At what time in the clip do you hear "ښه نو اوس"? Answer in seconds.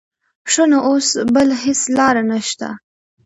0.51-1.07